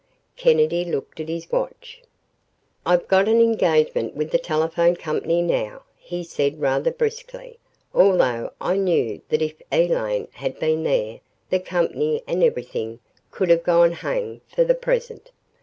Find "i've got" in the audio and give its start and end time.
2.87-3.27